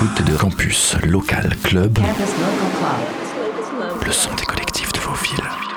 l'écoute 0.00 0.22
de 0.26 0.36
Campus 0.36 0.96
Local 1.02 1.56
Club, 1.62 1.98
le 4.04 4.12
son 4.12 4.32
des 4.34 4.44
collectifs 4.44 4.92
de 4.92 5.00
vos 5.00 5.14
villes. 5.14 5.67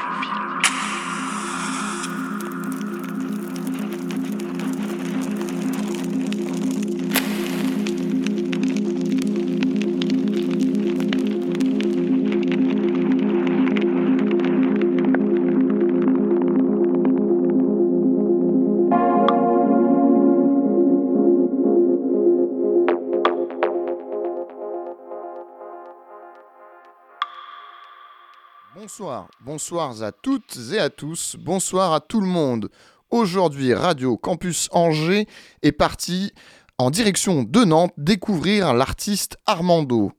Bonsoir, 29.42 30.04
à 30.04 30.12
toutes 30.12 30.58
et 30.72 30.80
à 30.80 30.90
tous, 30.90 31.36
bonsoir 31.38 31.94
à 31.94 32.00
tout 32.00 32.22
le 32.22 32.28
monde. 32.28 32.70
Aujourd'hui, 33.10 33.74
Radio 33.74 34.16
Campus 34.16 34.70
Angers 34.72 35.28
est 35.64 35.72
parti 35.74 36.32
en 36.78 36.90
direction 36.92 37.44
de 37.44 37.66
Nantes 37.66 37.94
découvrir 37.98 38.74
l'artiste 38.74 39.38
Armando. 39.46 40.14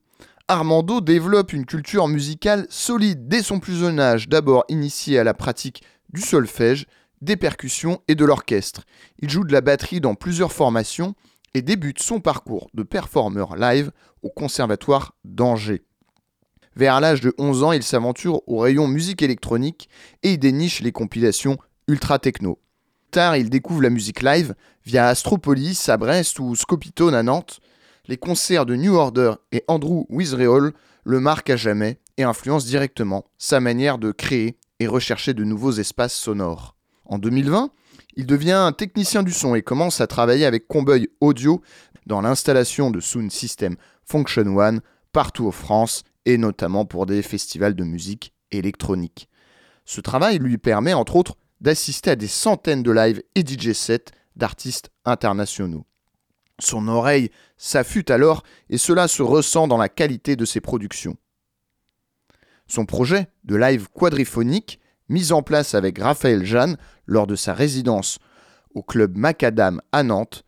Armando 0.47 1.01
développe 1.01 1.55
une 1.55 1.65
culture 1.65 2.07
musicale 2.09 2.67
solide 2.69 3.29
dès 3.29 3.43
son 3.43 3.61
plus 3.61 3.77
jeune 3.77 3.99
âge, 3.99 4.29
d'abord 4.29 4.65
initié 4.69 5.19
à 5.19 5.25
la 5.25 5.33
pratique 5.33 5.83
du 6.13 6.21
solfège, 6.21 6.87
des 7.23 7.37
percussions 7.37 8.03
et 8.09 8.15
de 8.15 8.27
l'orchestre. 8.27 8.83
Il 9.21 9.31
joue 9.31 9.45
de 9.45 9.53
la 9.53 9.63
batterie 9.63 10.01
dans 10.01 10.15
plusieurs 10.15 10.53
formations 10.53 11.15
et 11.55 11.63
débute 11.63 12.03
son 12.03 12.21
parcours 12.21 12.69
de 12.75 12.83
performeur 12.83 13.57
live 13.57 13.91
au 14.23 14.29
Conservatoire 14.29 15.15
d'Angers. 15.25 15.83
Vers 16.75 17.01
l'âge 17.01 17.21
de 17.21 17.35
11 17.39 17.63
ans, 17.65 17.73
il 17.73 17.83
s'aventure 17.83 18.41
au 18.49 18.59
rayon 18.59 18.87
musique 18.87 19.23
électronique 19.23 19.89
et 20.23 20.33
il 20.33 20.39
déniche 20.39 20.81
les 20.81 20.93
compilations 20.93 21.59
ultra 21.87 22.19
techno. 22.19 22.59
Tard, 23.11 23.37
il 23.37 23.51
découvre 23.51 23.83
la 23.83 23.91
musique 23.91 24.23
live 24.23 24.55
via 24.87 25.09
Astropolis 25.09 25.89
à 25.91 25.99
Brest 25.99 26.39
ou 26.39 26.57
Scopitone 26.57 27.15
à 27.15 27.23
Nantes. 27.23 27.61
Les 28.09 28.17
concerts 28.17 28.65
de 28.65 28.75
New 28.75 28.95
Order 28.95 29.35
et 29.53 29.65
Andrew 29.69 30.07
Wizreol 30.09 30.73
le 31.05 31.21
marquent 31.21 31.51
à 31.51 31.57
jamais 31.57 31.99
et 32.17 32.23
influencent 32.23 32.67
directement 32.67 33.27
sa 33.37 33.61
manière 33.61 33.99
de 33.99 34.13
créer 34.13 34.57
et 34.81 34.87
rechercher 34.87 35.35
de 35.35 35.45
nouveaux 35.45 35.73
espaces 35.73 36.15
sonores. 36.15 36.75
En 37.05 37.19
2020, 37.19 37.71
il 38.17 38.27
devient 38.27 38.73
technicien 38.77 39.23
du 39.23 39.33
son 39.33 39.55
et 39.55 39.63
commence 39.63 40.01
à 40.01 40.07
travailler 40.07 40.47
avec 40.47 40.67
Comboy 40.67 41.09
Audio 41.21 41.61
dans 42.07 42.23
l'installation 42.23 42.91
de 42.91 43.01
Sound 43.01 43.31
System 43.31 43.77
Function 44.05 44.57
One 44.57 44.81
partout 45.13 45.47
en 45.47 45.53
France 45.53 46.03
et 46.27 46.39
notamment 46.39 46.85
pour 46.85 47.07
des 47.07 47.23
festivals 47.23 47.75
de 47.75 47.85
musique 47.85 48.35
électronique. 48.51 49.29
Ce 49.85 50.01
travail 50.01 50.39
lui 50.39 50.59
permet 50.59 50.95
entre 50.95 51.17
autres 51.17 51.37
d'assister 51.61 52.11
à 52.11 52.17
des 52.17 52.29
centaines 52.29 52.83
de 52.83 52.91
lives 52.91 53.23
et 53.35 53.41
DJ 53.41 53.73
sets 53.73 54.13
d'artistes 54.37 54.91
internationaux. 55.05 55.87
Son 56.59 56.87
oreille 56.89 57.31
s'affûte 57.57 58.11
alors 58.11 58.43
et 58.71 58.79
cela 58.79 59.09
se 59.09 59.23
ressent 59.23 59.67
dans 59.67 59.79
la 59.79 59.89
qualité 59.89 60.37
de 60.37 60.45
ses 60.45 60.61
productions. 60.61 61.17
Son 62.67 62.87
projet 62.87 63.29
de 63.45 63.57
live 63.57 63.89
quadriphonique, 63.93 64.81
mis 65.09 65.33
en 65.33 65.43
place 65.43 65.75
avec 65.75 65.99
Raphaël 65.99 66.45
Jeanne 66.45 66.77
lors 67.07 67.27
de 67.27 67.37
sa 67.37 67.53
résidence 67.53 68.19
au 68.75 68.83
club 68.83 69.17
Macadam 69.17 69.81
à 69.93 70.03
Nantes, 70.03 70.45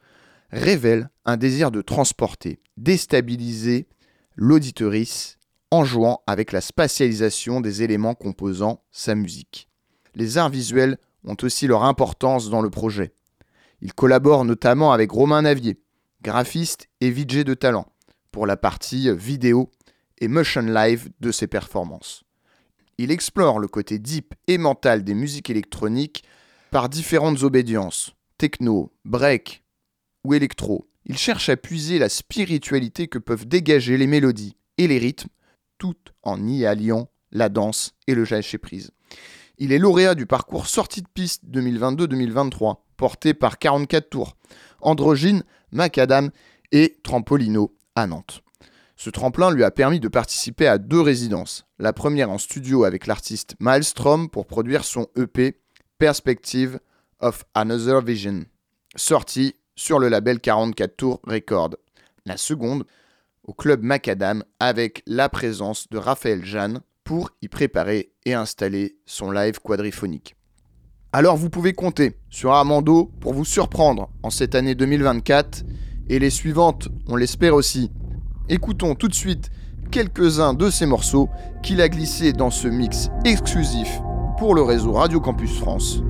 révèle 0.51 1.11
un 1.25 1.37
désir 1.37 1.71
de 1.71 1.83
transporter, 1.83 2.61
déstabiliser 2.77 3.89
l'auditorice 4.37 5.39
en 5.75 5.85
jouant 5.85 6.23
avec 6.29 6.53
la 6.53 6.61
spatialisation 6.61 7.61
des 7.61 7.83
éléments 7.83 8.15
composant 8.15 8.85
sa 8.93 9.17
musique. 9.17 9.69
Les 10.15 10.39
arts 10.39 10.51
visuels 10.51 10.99
ont 11.25 11.37
aussi 11.43 11.67
leur 11.67 11.83
importance 11.83 12.49
dans 12.49 12.63
le 12.63 12.71
projet. 12.71 13.13
Il 13.81 13.93
collabore 13.93 14.45
notamment 14.45 14.93
avec 14.93 15.11
Romain 15.11 15.43
Navier, 15.43 15.81
graphiste 16.23 16.87
et 17.01 17.11
VJ 17.11 17.45
de 17.45 17.55
talent, 17.55 17.87
pour 18.31 18.47
la 18.47 18.57
partie 18.57 19.13
vidéo 19.17 19.71
et 20.19 20.29
motion 20.29 20.63
live 20.63 21.11
de 21.19 21.33
ses 21.33 21.49
performances. 21.49 22.23
Il 22.97 23.11
explore 23.11 23.59
le 23.59 23.67
côté 23.67 23.99
deep 23.99 24.35
et 24.47 24.59
mental 24.59 25.03
des 25.03 25.15
musiques 25.15 25.51
électroniques 25.51 26.23
par 26.71 26.89
différentes 26.89 27.43
obédiences, 27.43 28.15
techno, 28.39 28.93
break 29.05 29.65
ou 30.23 30.35
électro. 30.35 30.89
Il 31.05 31.19
cherche 31.19 31.49
à 31.49 31.57
puiser 31.57 31.99
la 31.99 32.09
spiritualité 32.09 33.09
que 33.09 33.19
peuvent 33.19 33.49
dégager 33.49 33.99
les 33.99 34.07
mélodies 34.07 34.57
et 34.79 34.87
les 34.87 34.99
rythmes 34.99 35.29
tout 35.79 35.97
en 36.23 36.47
y 36.47 36.67
alliant 36.67 37.09
la 37.33 37.49
danse 37.49 37.95
et 38.07 38.15
le 38.15 38.25
chez 38.25 38.59
prise. 38.59 38.91
Il 39.59 39.73
est 39.73 39.79
lauréat 39.79 40.15
du 40.15 40.27
parcours 40.27 40.67
sortie 40.67 41.03
de 41.03 41.09
piste 41.13 41.45
2022-2023, 41.51 42.77
porté 42.97 43.35
par 43.35 43.59
44 43.59 44.11
tours, 44.11 44.37
Androgyne, 44.81 45.45
Macadam 45.73 46.31
et 46.73 46.97
Trampolino 47.03 47.77
à 47.95 48.07
Nantes. 48.07 48.43
Ce 48.97 49.11
tremplin 49.11 49.51
lui 49.51 49.65
a 49.65 49.71
permis 49.71 50.01
de 50.01 50.09
participer 50.09 50.67
à 50.67 50.79
deux 50.79 51.01
résidences. 51.01 51.67
La 51.79 51.93
première 51.93 52.31
en 52.31 52.39
studio 52.39 52.85
avec 52.85 53.07
l'artiste 53.07 53.57
Maelstrom 53.59 54.29
pour 54.29 54.47
produire 54.47 54.85
son 54.85 55.09
EP 55.17 55.61
Perspective 55.99 56.79
of 57.21 57.45
Another 57.55 58.01
Vision, 58.01 58.45
sorti 58.97 59.55
sur 59.77 59.99
le 59.99 60.09
label 60.09 60.41
44 60.41 60.97
Tours 60.97 61.21
Record. 61.25 61.71
La 62.27 62.37
seconde 62.37 62.85
club 63.53 63.83
Macadam 63.83 64.43
avec 64.59 65.03
la 65.07 65.29
présence 65.29 65.89
de 65.91 65.99
Raphaël 65.99 66.45
Jeanne 66.45 66.81
pour 67.05 67.31
y 67.43 67.49
préparer 67.49 68.13
et 68.25 68.35
installer 68.35 68.97
son 69.05 69.31
live 69.31 69.61
quadriphonique. 69.61 70.35
Alors 71.13 71.37
vous 71.37 71.51
pouvez 71.51 71.75
compter 71.75 72.17
sur 72.31 72.53
Armando 72.53 73.13
pour 73.21 73.35
vous 73.35 73.45
surprendre 73.45 74.11
en 74.23 74.31
cette 74.31 74.55
année 74.55 74.75
2024 74.75 75.65
et 76.09 76.19
les 76.19 76.31
suivantes, 76.31 76.89
on 77.07 77.17
l'espère 77.17 77.55
aussi. 77.55 77.91
Écoutons 78.49 78.95
tout 78.95 79.09
de 79.09 79.15
suite 79.15 79.51
quelques-uns 79.91 80.55
de 80.55 80.71
ces 80.71 80.87
morceaux 80.87 81.29
qu'il 81.63 81.81
a 81.81 81.89
glissés 81.89 82.33
dans 82.33 82.51
ce 82.51 82.69
mix 82.69 83.11
exclusif 83.25 84.01
pour 84.39 84.55
le 84.55 84.63
réseau 84.63 84.93
Radio 84.93 85.21
Campus 85.21 85.57
France. 85.59 86.03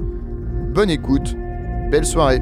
Bonne 0.73 0.91
écoute, 0.91 1.37
belle 1.91 2.07
soirée 2.07 2.41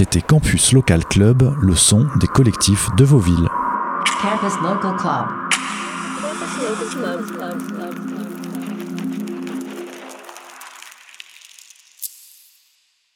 C'était 0.00 0.22
Campus 0.22 0.72
Local 0.72 1.04
Club, 1.04 1.54
le 1.60 1.74
son 1.74 2.06
des 2.16 2.26
collectifs 2.26 2.88
de 2.96 3.04
vos. 3.04 3.20